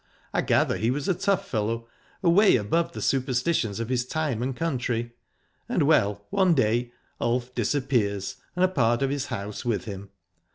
I 0.33 0.41
gather 0.41 0.77
he 0.77 0.89
was 0.89 1.07
a 1.07 1.13
tough 1.13 1.47
fellow, 1.47 1.87
away 2.23 2.55
above 2.55 2.93
the 2.93 3.03
superstitions 3.03 3.79
of 3.79 3.89
his 3.89 4.03
time 4.03 4.41
and 4.41 4.55
country. 4.55 5.13
And 5.69 5.83
well, 5.83 6.25
one 6.31 6.55
day 6.55 6.91
Ulf 7.21 7.53
disappears 7.53 8.37
and 8.55 8.65
a 8.65 8.67
part 8.67 9.03
of 9.03 9.11
his 9.11 9.27
house 9.27 9.63
with 9.63 9.85
him. 9.85 10.09